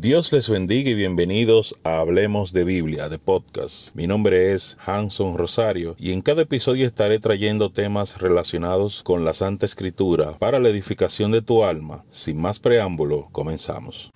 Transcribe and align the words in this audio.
Dios 0.00 0.32
les 0.32 0.48
bendiga 0.48 0.90
y 0.90 0.94
bienvenidos 0.94 1.74
a 1.82 1.98
Hablemos 1.98 2.52
de 2.52 2.62
Biblia, 2.62 3.08
de 3.08 3.18
podcast. 3.18 3.92
Mi 3.96 4.06
nombre 4.06 4.52
es 4.52 4.76
Hanson 4.86 5.36
Rosario 5.36 5.96
y 5.98 6.12
en 6.12 6.22
cada 6.22 6.42
episodio 6.42 6.86
estaré 6.86 7.18
trayendo 7.18 7.72
temas 7.72 8.16
relacionados 8.18 9.02
con 9.02 9.24
la 9.24 9.34
Santa 9.34 9.66
Escritura 9.66 10.38
para 10.38 10.60
la 10.60 10.68
edificación 10.68 11.32
de 11.32 11.42
tu 11.42 11.64
alma. 11.64 12.04
Sin 12.12 12.40
más 12.40 12.60
preámbulo, 12.60 13.28
comenzamos. 13.32 14.12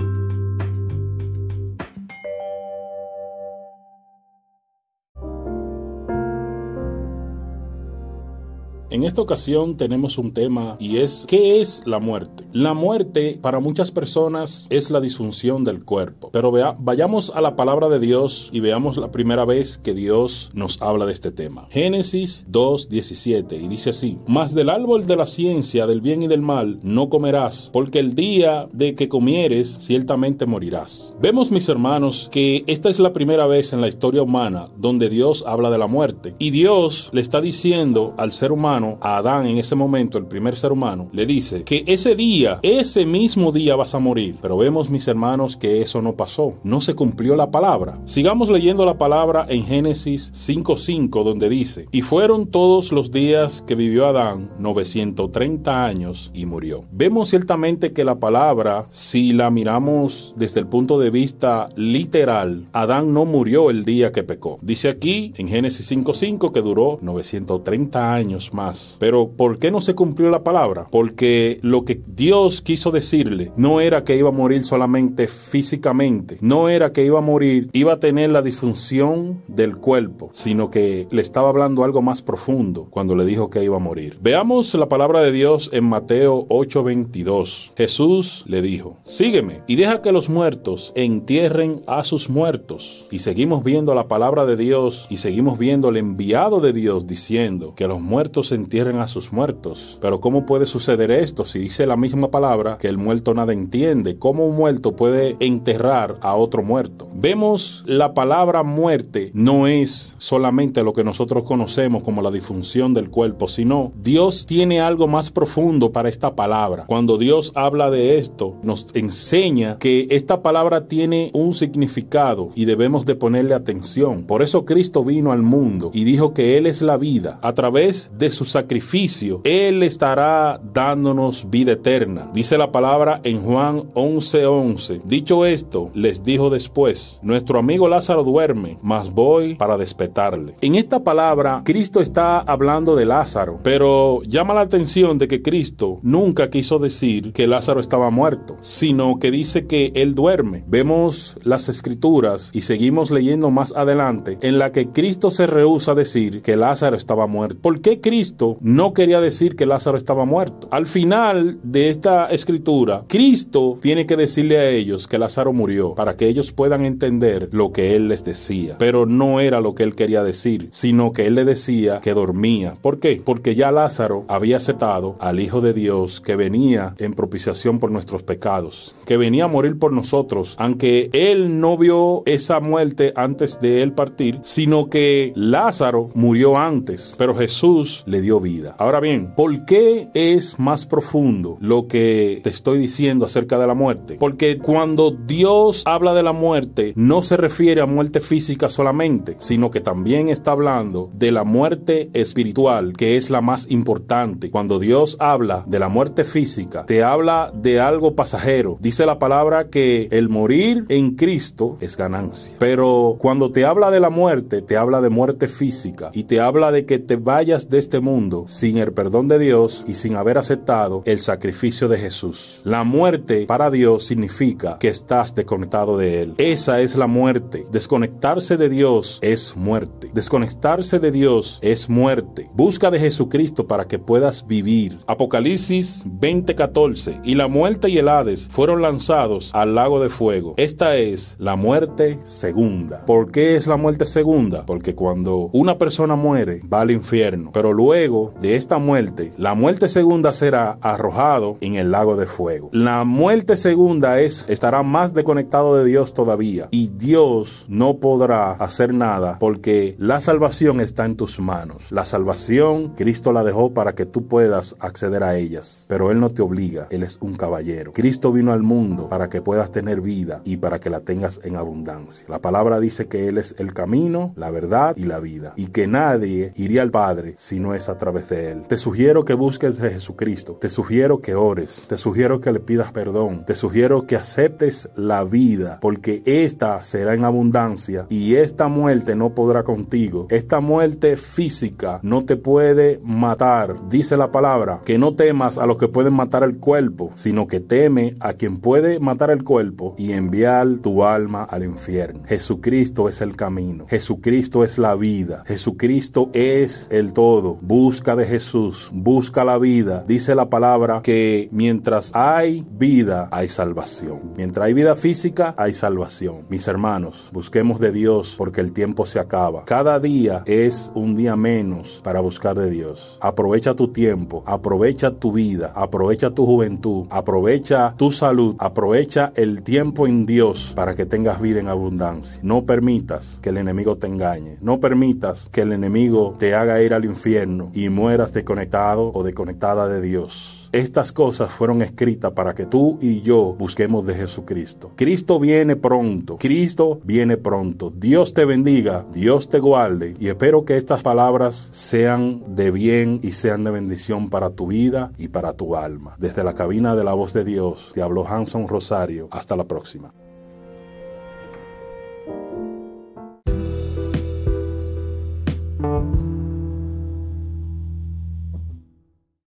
En 8.92 9.04
esta 9.04 9.22
ocasión 9.22 9.78
tenemos 9.78 10.18
un 10.18 10.34
tema 10.34 10.76
y 10.78 10.98
es 10.98 11.24
¿qué 11.26 11.62
es 11.62 11.80
la 11.86 11.98
muerte? 11.98 12.44
La 12.52 12.74
muerte 12.74 13.38
para 13.40 13.58
muchas 13.58 13.90
personas 13.90 14.66
es 14.68 14.90
la 14.90 15.00
disfunción 15.00 15.64
del 15.64 15.82
cuerpo. 15.82 16.28
Pero 16.30 16.52
vea, 16.52 16.74
vayamos 16.78 17.32
a 17.34 17.40
la 17.40 17.56
palabra 17.56 17.88
de 17.88 17.98
Dios 17.98 18.50
y 18.52 18.60
veamos 18.60 18.98
la 18.98 19.10
primera 19.10 19.46
vez 19.46 19.78
que 19.78 19.94
Dios 19.94 20.50
nos 20.52 20.82
habla 20.82 21.06
de 21.06 21.14
este 21.14 21.30
tema. 21.30 21.68
Génesis 21.70 22.44
2.17 22.50 23.62
y 23.62 23.68
dice 23.68 23.88
así, 23.88 24.18
Mas 24.26 24.54
del 24.54 24.68
árbol 24.68 25.06
de 25.06 25.16
la 25.16 25.24
ciencia 25.24 25.86
del 25.86 26.02
bien 26.02 26.22
y 26.22 26.28
del 26.28 26.42
mal 26.42 26.78
no 26.82 27.08
comerás, 27.08 27.70
porque 27.72 27.98
el 27.98 28.14
día 28.14 28.68
de 28.74 28.94
que 28.94 29.08
comieres 29.08 29.78
ciertamente 29.80 30.44
morirás. 30.44 31.14
Vemos 31.18 31.50
mis 31.50 31.66
hermanos 31.70 32.28
que 32.30 32.62
esta 32.66 32.90
es 32.90 33.00
la 33.00 33.14
primera 33.14 33.46
vez 33.46 33.72
en 33.72 33.80
la 33.80 33.88
historia 33.88 34.20
humana 34.20 34.68
donde 34.76 35.08
Dios 35.08 35.44
habla 35.46 35.70
de 35.70 35.78
la 35.78 35.86
muerte 35.86 36.34
y 36.38 36.50
Dios 36.50 37.08
le 37.14 37.22
está 37.22 37.40
diciendo 37.40 38.12
al 38.18 38.32
ser 38.32 38.52
humano 38.52 38.81
a 39.00 39.16
Adán 39.16 39.46
en 39.46 39.58
ese 39.58 39.74
momento, 39.74 40.18
el 40.18 40.26
primer 40.26 40.56
ser 40.56 40.72
humano, 40.72 41.08
le 41.12 41.26
dice 41.26 41.64
que 41.64 41.84
ese 41.86 42.14
día, 42.14 42.58
ese 42.62 43.06
mismo 43.06 43.52
día 43.52 43.76
vas 43.76 43.94
a 43.94 43.98
morir. 43.98 44.36
Pero 44.40 44.56
vemos, 44.56 44.90
mis 44.90 45.08
hermanos, 45.08 45.56
que 45.56 45.82
eso 45.82 46.02
no 46.02 46.14
pasó. 46.14 46.54
No 46.62 46.80
se 46.80 46.94
cumplió 46.94 47.36
la 47.36 47.50
palabra. 47.50 47.98
Sigamos 48.04 48.48
leyendo 48.48 48.84
la 48.84 48.98
palabra 48.98 49.46
en 49.48 49.64
Génesis 49.64 50.32
5.5, 50.34 51.24
donde 51.24 51.48
dice, 51.48 51.86
y 51.90 52.02
fueron 52.02 52.46
todos 52.46 52.92
los 52.92 53.10
días 53.12 53.62
que 53.66 53.74
vivió 53.74 54.06
Adán 54.06 54.50
930 54.58 55.84
años 55.84 56.30
y 56.34 56.46
murió. 56.46 56.84
Vemos 56.90 57.30
ciertamente 57.30 57.92
que 57.92 58.04
la 58.04 58.16
palabra, 58.16 58.86
si 58.90 59.32
la 59.32 59.50
miramos 59.50 60.34
desde 60.36 60.60
el 60.60 60.66
punto 60.66 60.98
de 60.98 61.10
vista 61.10 61.68
literal, 61.76 62.66
Adán 62.72 63.12
no 63.12 63.24
murió 63.24 63.70
el 63.70 63.84
día 63.84 64.12
que 64.12 64.22
pecó. 64.22 64.58
Dice 64.62 64.88
aquí 64.88 65.32
en 65.36 65.48
Génesis 65.48 65.90
5.5 65.90 66.52
que 66.52 66.62
duró 66.62 66.98
930 67.02 68.14
años 68.14 68.52
más 68.52 68.61
pero 68.98 69.30
¿por 69.30 69.58
qué 69.58 69.70
no 69.70 69.80
se 69.80 69.94
cumplió 69.94 70.30
la 70.30 70.44
palabra? 70.44 70.86
Porque 70.90 71.58
lo 71.62 71.84
que 71.84 72.00
Dios 72.06 72.62
quiso 72.62 72.90
decirle 72.90 73.52
no 73.56 73.80
era 73.80 74.04
que 74.04 74.16
iba 74.16 74.28
a 74.28 74.32
morir 74.32 74.64
solamente 74.64 75.28
físicamente, 75.28 76.38
no 76.40 76.68
era 76.68 76.92
que 76.92 77.04
iba 77.04 77.18
a 77.18 77.22
morir, 77.22 77.68
iba 77.72 77.94
a 77.94 78.00
tener 78.00 78.32
la 78.32 78.42
disfunción 78.42 79.42
del 79.48 79.76
cuerpo, 79.76 80.30
sino 80.32 80.70
que 80.70 81.06
le 81.10 81.22
estaba 81.22 81.48
hablando 81.48 81.84
algo 81.84 82.02
más 82.02 82.22
profundo 82.22 82.86
cuando 82.90 83.14
le 83.14 83.24
dijo 83.24 83.50
que 83.50 83.64
iba 83.64 83.76
a 83.76 83.80
morir. 83.80 84.18
Veamos 84.20 84.74
la 84.74 84.88
palabra 84.88 85.20
de 85.22 85.32
Dios 85.32 85.70
en 85.72 85.84
Mateo 85.84 86.46
8:22. 86.48 87.72
Jesús 87.76 88.44
le 88.46 88.62
dijo, 88.62 88.96
sígueme 89.02 89.62
y 89.66 89.76
deja 89.76 90.02
que 90.02 90.12
los 90.12 90.28
muertos 90.28 90.92
entierren 90.94 91.82
a 91.86 92.04
sus 92.04 92.30
muertos. 92.30 93.06
Y 93.10 93.20
seguimos 93.20 93.64
viendo 93.64 93.94
la 93.94 94.08
palabra 94.08 94.46
de 94.46 94.56
Dios 94.56 95.06
y 95.10 95.18
seguimos 95.18 95.58
viendo 95.58 95.88
el 95.88 95.96
enviado 95.96 96.60
de 96.60 96.72
Dios 96.72 97.06
diciendo 97.06 97.74
que 97.74 97.88
los 97.88 98.00
muertos 98.00 98.51
entierren 98.52 98.98
a 98.98 99.08
sus 99.08 99.32
muertos. 99.32 99.98
Pero 100.00 100.20
¿cómo 100.20 100.46
puede 100.46 100.66
suceder 100.66 101.10
esto 101.10 101.44
si 101.44 101.58
dice 101.58 101.86
la 101.86 101.96
misma 101.96 102.30
palabra 102.30 102.78
que 102.78 102.88
el 102.88 102.98
muerto 102.98 103.34
nada 103.34 103.52
entiende? 103.52 104.18
¿Cómo 104.18 104.46
un 104.46 104.56
muerto 104.56 104.96
puede 104.96 105.36
enterrar 105.40 106.16
a 106.20 106.34
otro 106.34 106.62
muerto? 106.62 107.08
Vemos 107.14 107.82
la 107.86 108.14
palabra 108.14 108.62
muerte 108.62 109.30
no 109.34 109.66
es 109.66 110.16
solamente 110.18 110.82
lo 110.82 110.92
que 110.92 111.04
nosotros 111.04 111.44
conocemos 111.44 112.02
como 112.02 112.22
la 112.22 112.30
disfunción 112.30 112.94
del 112.94 113.10
cuerpo, 113.10 113.48
sino 113.48 113.92
Dios 114.02 114.46
tiene 114.46 114.80
algo 114.80 115.08
más 115.08 115.30
profundo 115.30 115.92
para 115.92 116.08
esta 116.08 116.34
palabra. 116.34 116.84
Cuando 116.86 117.18
Dios 117.18 117.52
habla 117.54 117.90
de 117.90 118.18
esto, 118.18 118.56
nos 118.62 118.86
enseña 118.94 119.78
que 119.78 120.06
esta 120.10 120.42
palabra 120.42 120.86
tiene 120.86 121.30
un 121.34 121.54
significado 121.54 122.50
y 122.54 122.64
debemos 122.64 123.06
de 123.06 123.14
ponerle 123.14 123.54
atención. 123.54 124.24
Por 124.24 124.42
eso 124.42 124.64
Cristo 124.64 125.04
vino 125.04 125.32
al 125.32 125.42
mundo 125.42 125.90
y 125.92 126.04
dijo 126.04 126.34
que 126.34 126.58
Él 126.58 126.66
es 126.66 126.82
la 126.82 126.96
vida. 126.96 127.38
A 127.42 127.54
través 127.54 128.10
de 128.16 128.30
su 128.30 128.41
sacrificio, 128.44 129.40
Él 129.44 129.82
estará 129.82 130.60
dándonos 130.72 131.50
vida 131.50 131.72
eterna. 131.72 132.30
Dice 132.32 132.58
la 132.58 132.72
palabra 132.72 133.20
en 133.24 133.42
Juan 133.42 133.82
11:11. 133.94 135.00
Dicho 135.04 135.46
esto, 135.46 135.90
les 135.94 136.24
dijo 136.24 136.50
después, 136.50 137.18
nuestro 137.22 137.58
amigo 137.58 137.88
Lázaro 137.88 138.24
duerme, 138.24 138.78
mas 138.82 139.12
voy 139.12 139.54
para 139.54 139.76
despertarle. 139.76 140.54
En 140.60 140.74
esta 140.74 141.04
palabra, 141.04 141.62
Cristo 141.64 142.00
está 142.00 142.38
hablando 142.38 142.96
de 142.96 143.06
Lázaro, 143.06 143.60
pero 143.62 144.22
llama 144.22 144.54
la 144.54 144.62
atención 144.62 145.18
de 145.18 145.28
que 145.28 145.42
Cristo 145.42 145.98
nunca 146.02 146.50
quiso 146.50 146.78
decir 146.78 147.32
que 147.32 147.46
Lázaro 147.46 147.80
estaba 147.80 148.10
muerto, 148.10 148.56
sino 148.60 149.18
que 149.18 149.30
dice 149.30 149.66
que 149.66 149.92
él 149.94 150.14
duerme. 150.14 150.64
Vemos 150.66 151.38
las 151.42 151.68
escrituras 151.68 152.50
y 152.52 152.62
seguimos 152.62 153.10
leyendo 153.10 153.50
más 153.50 153.72
adelante 153.76 154.38
en 154.40 154.58
la 154.58 154.72
que 154.72 154.88
Cristo 154.88 155.30
se 155.30 155.46
rehúsa 155.46 155.92
a 155.92 155.96
decir 155.96 156.42
que 156.42 156.56
Lázaro 156.56 156.96
estaba 156.96 157.26
muerto. 157.26 157.60
¿Por 157.60 157.80
qué 157.80 158.00
Cristo 158.00 158.31
no 158.60 158.92
quería 158.92 159.20
decir 159.20 159.56
que 159.56 159.66
Lázaro 159.66 159.96
estaba 159.96 160.24
muerto. 160.24 160.68
Al 160.70 160.86
final 160.86 161.58
de 161.62 161.90
esta 161.90 162.26
escritura, 162.26 163.04
Cristo 163.08 163.78
tiene 163.80 164.06
que 164.06 164.16
decirle 164.16 164.58
a 164.58 164.68
ellos 164.68 165.08
que 165.08 165.18
Lázaro 165.18 165.52
murió 165.52 165.94
para 165.94 166.16
que 166.16 166.28
ellos 166.28 166.52
puedan 166.52 166.84
entender 166.84 167.48
lo 167.52 167.72
que 167.72 167.94
él 167.96 168.08
les 168.08 168.24
decía. 168.24 168.76
Pero 168.78 169.06
no 169.06 169.40
era 169.40 169.60
lo 169.60 169.74
que 169.74 169.82
él 169.82 169.94
quería 169.94 170.22
decir, 170.22 170.68
sino 170.72 171.12
que 171.12 171.26
él 171.26 171.34
le 171.34 171.44
decía 171.44 172.00
que 172.00 172.14
dormía. 172.14 172.76
¿Por 172.80 172.98
qué? 172.98 173.22
Porque 173.24 173.54
ya 173.54 173.72
Lázaro 173.72 174.24
había 174.28 174.56
aceptado 174.56 175.16
al 175.20 175.40
Hijo 175.40 175.60
de 175.60 175.72
Dios 175.72 176.20
que 176.20 176.36
venía 176.36 176.94
en 176.98 177.14
propiciación 177.14 177.78
por 177.78 177.90
nuestros 177.90 178.22
pecados, 178.22 178.94
que 179.06 179.16
venía 179.16 179.44
a 179.44 179.48
morir 179.48 179.78
por 179.78 179.92
nosotros, 179.92 180.56
aunque 180.58 181.10
él 181.12 181.60
no 181.60 181.76
vio 181.76 182.22
esa 182.26 182.60
muerte 182.60 183.12
antes 183.16 183.60
de 183.60 183.82
él 183.82 183.92
partir, 183.92 184.38
sino 184.42 184.88
que 184.88 185.32
Lázaro 185.34 186.10
murió 186.14 186.56
antes, 186.56 187.14
pero 187.18 187.34
Jesús 187.34 188.04
le 188.06 188.20
dio 188.22 188.40
vida. 188.40 188.74
Ahora 188.78 189.00
bien, 189.00 189.34
¿por 189.34 189.66
qué 189.66 190.08
es 190.14 190.58
más 190.58 190.86
profundo 190.86 191.58
lo 191.60 191.86
que 191.86 192.40
te 192.42 192.48
estoy 192.48 192.78
diciendo 192.78 193.26
acerca 193.26 193.58
de 193.58 193.66
la 193.66 193.74
muerte? 193.74 194.16
Porque 194.18 194.58
cuando 194.58 195.10
Dios 195.10 195.82
habla 195.84 196.14
de 196.14 196.22
la 196.22 196.32
muerte, 196.32 196.94
no 196.96 197.20
se 197.20 197.36
refiere 197.36 197.82
a 197.82 197.86
muerte 197.86 198.20
física 198.20 198.70
solamente, 198.70 199.36
sino 199.40 199.70
que 199.70 199.80
también 199.80 200.28
está 200.28 200.52
hablando 200.52 201.10
de 201.12 201.32
la 201.32 201.44
muerte 201.44 202.08
espiritual, 202.14 202.94
que 202.96 203.16
es 203.16 203.28
la 203.28 203.42
más 203.42 203.70
importante. 203.70 204.50
Cuando 204.50 204.78
Dios 204.78 205.16
habla 205.20 205.64
de 205.66 205.78
la 205.78 205.88
muerte 205.88 206.24
física, 206.24 206.86
te 206.86 207.02
habla 207.02 207.52
de 207.54 207.80
algo 207.80 208.14
pasajero. 208.14 208.78
Dice 208.80 209.04
la 209.04 209.18
palabra 209.18 209.68
que 209.68 210.08
el 210.12 210.28
morir 210.28 210.84
en 210.88 211.16
Cristo 211.16 211.76
es 211.80 211.96
ganancia. 211.96 212.54
Pero 212.58 213.16
cuando 213.18 213.50
te 213.50 213.64
habla 213.64 213.90
de 213.90 214.00
la 214.00 214.10
muerte, 214.10 214.62
te 214.62 214.76
habla 214.76 215.00
de 215.00 215.10
muerte 215.10 215.48
física 215.48 216.10
y 216.12 216.24
te 216.24 216.40
habla 216.40 216.70
de 216.70 216.86
que 216.86 216.98
te 216.98 217.16
vayas 217.16 217.68
de 217.68 217.78
este 217.78 217.98
mundo 217.98 218.11
sin 218.46 218.76
el 218.76 218.92
perdón 218.92 219.28
de 219.28 219.38
Dios 219.38 219.84
y 219.86 219.94
sin 219.94 220.16
haber 220.16 220.36
aceptado 220.36 221.02
el 221.06 221.18
sacrificio 221.18 221.88
de 221.88 221.96
Jesús. 221.96 222.60
La 222.62 222.84
muerte 222.84 223.46
para 223.46 223.70
Dios 223.70 224.06
significa 224.06 224.76
que 224.78 224.88
estás 224.88 225.34
desconectado 225.34 225.96
de 225.96 226.22
Él. 226.22 226.34
Esa 226.36 226.80
es 226.82 226.96
la 226.96 227.06
muerte. 227.06 227.64
Desconectarse 227.72 228.58
de 228.58 228.68
Dios 228.68 229.18
es 229.22 229.56
muerte. 229.56 230.10
Desconectarse 230.12 230.98
de 230.98 231.10
Dios 231.10 231.58
es 231.62 231.88
muerte. 231.88 232.50
Busca 232.54 232.90
de 232.90 233.00
Jesucristo 233.00 233.66
para 233.66 233.86
que 233.86 233.98
puedas 233.98 234.46
vivir. 234.46 234.98
Apocalipsis 235.06 236.04
20:14. 236.04 237.18
Y 237.24 237.34
la 237.34 237.48
muerte 237.48 237.88
y 237.88 237.96
el 237.96 238.10
Hades 238.10 238.48
fueron 238.52 238.82
lanzados 238.82 239.50
al 239.54 239.74
lago 239.74 240.02
de 240.02 240.10
fuego. 240.10 240.52
Esta 240.58 240.96
es 240.96 241.34
la 241.38 241.56
muerte 241.56 242.18
segunda. 242.24 243.06
¿Por 243.06 243.30
qué 243.30 243.56
es 243.56 243.66
la 243.66 243.78
muerte 243.78 244.04
segunda? 244.04 244.66
Porque 244.66 244.94
cuando 244.94 245.48
una 245.54 245.78
persona 245.78 246.14
muere 246.14 246.60
va 246.70 246.82
al 246.82 246.90
infierno, 246.90 247.52
pero 247.54 247.72
luego 247.72 248.01
de 248.02 248.56
esta 248.56 248.78
muerte, 248.78 249.32
la 249.36 249.54
muerte 249.54 249.88
segunda 249.88 250.32
será 250.32 250.76
arrojado 250.80 251.56
en 251.60 251.76
el 251.76 251.92
lago 251.92 252.16
de 252.16 252.26
fuego. 252.26 252.68
La 252.72 253.04
muerte 253.04 253.56
segunda 253.56 254.18
es 254.18 254.44
estará 254.48 254.82
más 254.82 255.14
desconectado 255.14 255.76
de 255.76 255.84
Dios 255.84 256.12
todavía 256.12 256.66
y 256.72 256.88
Dios 256.88 257.64
no 257.68 257.98
podrá 257.98 258.54
hacer 258.54 258.92
nada 258.92 259.36
porque 259.38 259.94
la 259.98 260.20
salvación 260.20 260.80
está 260.80 261.04
en 261.04 261.14
tus 261.14 261.38
manos. 261.38 261.92
La 261.92 262.04
salvación 262.04 262.88
Cristo 262.96 263.32
la 263.32 263.44
dejó 263.44 263.72
para 263.72 263.94
que 263.94 264.04
tú 264.04 264.26
puedas 264.26 264.74
acceder 264.80 265.22
a 265.22 265.36
ellas, 265.36 265.86
pero 265.88 266.10
él 266.10 266.18
no 266.18 266.30
te 266.30 266.42
obliga, 266.42 266.88
él 266.90 267.04
es 267.04 267.18
un 267.20 267.36
caballero. 267.36 267.92
Cristo 267.92 268.32
vino 268.32 268.52
al 268.52 268.64
mundo 268.64 269.08
para 269.08 269.28
que 269.28 269.42
puedas 269.42 269.70
tener 269.70 270.00
vida 270.00 270.40
y 270.44 270.56
para 270.56 270.80
que 270.80 270.90
la 270.90 271.02
tengas 271.02 271.38
en 271.44 271.54
abundancia. 271.54 272.26
La 272.28 272.40
palabra 272.40 272.80
dice 272.80 273.06
que 273.06 273.28
él 273.28 273.38
es 273.38 273.54
el 273.58 273.72
camino, 273.72 274.32
la 274.34 274.50
verdad 274.50 274.96
y 274.96 275.04
la 275.04 275.20
vida 275.20 275.52
y 275.54 275.66
que 275.66 275.86
nadie 275.86 276.52
iría 276.56 276.82
al 276.82 276.90
Padre 276.90 277.34
si 277.36 277.60
no 277.60 277.76
es 277.76 277.91
a 277.92 277.96
través 277.96 278.28
de 278.28 278.52
Él. 278.52 278.62
Te 278.66 278.76
sugiero 278.76 279.24
que 279.24 279.34
busques 279.34 279.78
de 279.78 279.90
Jesucristo. 279.90 280.54
Te 280.60 280.70
sugiero 280.70 281.20
que 281.20 281.34
ores. 281.34 281.86
Te 281.88 281.98
sugiero 281.98 282.40
que 282.40 282.52
le 282.52 282.60
pidas 282.60 282.92
perdón. 282.92 283.44
Te 283.44 283.54
sugiero 283.54 284.06
que 284.06 284.16
aceptes 284.16 284.88
la 284.96 285.24
vida 285.24 285.78
porque 285.80 286.22
esta 286.26 286.82
será 286.82 287.14
en 287.14 287.24
abundancia 287.24 288.06
y 288.08 288.36
esta 288.36 288.68
muerte 288.68 289.14
no 289.14 289.34
podrá 289.34 289.62
contigo. 289.62 290.26
Esta 290.30 290.60
muerte 290.60 291.16
física 291.16 292.00
no 292.02 292.24
te 292.24 292.36
puede 292.36 293.00
matar. 293.04 293.88
Dice 293.88 294.16
la 294.16 294.32
palabra 294.32 294.80
que 294.84 294.98
no 294.98 295.14
temas 295.14 295.58
a 295.58 295.66
los 295.66 295.78
que 295.78 295.88
pueden 295.88 296.14
matar 296.14 296.42
el 296.42 296.58
cuerpo, 296.58 297.10
sino 297.14 297.46
que 297.46 297.60
teme 297.60 298.16
a 298.20 298.34
quien 298.34 298.58
puede 298.58 299.00
matar 299.00 299.30
el 299.30 299.44
cuerpo 299.44 299.94
y 299.98 300.12
enviar 300.12 300.78
tu 300.82 301.04
alma 301.04 301.44
al 301.44 301.64
infierno. 301.64 302.22
Jesucristo 302.26 303.08
es 303.08 303.20
el 303.20 303.36
camino. 303.36 303.86
Jesucristo 303.88 304.64
es 304.64 304.78
la 304.78 304.94
vida. 304.94 305.44
Jesucristo 305.46 306.30
es 306.32 306.86
el 306.90 307.12
todo. 307.12 307.58
Busca 307.60 307.81
de 307.82 308.26
Jesús. 308.26 308.90
Busca 308.92 309.44
la 309.44 309.58
vida. 309.58 310.04
Dice 310.06 310.36
la 310.36 310.48
palabra 310.48 311.00
que 311.02 311.48
mientras 311.50 312.12
hay 312.14 312.64
vida, 312.70 313.28
hay 313.32 313.48
salvación. 313.48 314.34
Mientras 314.36 314.66
hay 314.66 314.72
vida 314.72 314.94
física, 314.94 315.52
hay 315.56 315.74
salvación. 315.74 316.46
Mis 316.48 316.68
hermanos, 316.68 317.28
busquemos 317.32 317.80
de 317.80 317.90
Dios 317.90 318.36
porque 318.38 318.60
el 318.60 318.72
tiempo 318.72 319.04
se 319.04 319.18
acaba. 319.18 319.64
Cada 319.64 319.98
día 319.98 320.44
es 320.46 320.92
un 320.94 321.16
día 321.16 321.34
menos 321.34 322.00
para 322.04 322.20
buscar 322.20 322.56
de 322.56 322.70
Dios. 322.70 323.18
Aprovecha 323.20 323.74
tu 323.74 323.88
tiempo, 323.88 324.44
aprovecha 324.46 325.10
tu 325.10 325.32
vida, 325.32 325.72
aprovecha 325.74 326.30
tu 326.30 326.46
juventud, 326.46 327.06
aprovecha 327.10 327.94
tu 327.96 328.12
salud, 328.12 328.54
aprovecha 328.60 329.32
el 329.34 329.64
tiempo 329.64 330.06
en 330.06 330.24
Dios 330.24 330.72
para 330.76 330.94
que 330.94 331.04
tengas 331.04 331.40
vida 331.40 331.58
en 331.58 331.66
abundancia. 331.66 332.38
No 332.44 332.64
permitas 332.64 333.40
que 333.42 333.48
el 333.48 333.56
enemigo 333.56 333.96
te 333.96 334.06
engañe. 334.06 334.58
No 334.60 334.78
permitas 334.78 335.48
que 335.50 335.62
el 335.62 335.72
enemigo 335.72 336.36
te 336.38 336.54
haga 336.54 336.80
ir 336.80 336.94
al 336.94 337.04
infierno 337.04 337.61
y 337.72 337.88
mueras 337.88 338.32
desconectado 338.32 339.10
o 339.14 339.22
desconectada 339.22 339.88
de 339.88 340.00
Dios. 340.00 340.62
Estas 340.72 341.12
cosas 341.12 341.52
fueron 341.52 341.82
escritas 341.82 342.32
para 342.32 342.54
que 342.54 342.64
tú 342.64 342.98
y 343.02 343.20
yo 343.20 343.54
busquemos 343.58 344.06
de 344.06 344.14
Jesucristo. 344.14 344.90
Cristo 344.96 345.38
viene 345.38 345.76
pronto. 345.76 346.38
Cristo 346.38 346.98
viene 347.04 347.36
pronto. 347.36 347.92
Dios 347.94 348.32
te 348.32 348.46
bendiga, 348.46 349.04
Dios 349.12 349.50
te 349.50 349.58
guarde 349.58 350.16
y 350.18 350.28
espero 350.28 350.64
que 350.64 350.78
estas 350.78 351.02
palabras 351.02 351.68
sean 351.72 352.54
de 352.54 352.70
bien 352.70 353.20
y 353.22 353.32
sean 353.32 353.64
de 353.64 353.70
bendición 353.70 354.30
para 354.30 354.48
tu 354.48 354.68
vida 354.68 355.12
y 355.18 355.28
para 355.28 355.52
tu 355.52 355.76
alma. 355.76 356.16
Desde 356.18 356.42
la 356.42 356.54
cabina 356.54 356.96
de 356.96 357.04
la 357.04 357.12
voz 357.12 357.34
de 357.34 357.44
Dios 357.44 357.90
te 357.92 358.00
habló 358.00 358.26
Hanson 358.26 358.66
Rosario. 358.66 359.28
Hasta 359.30 359.56
la 359.56 359.64
próxima. 359.64 360.14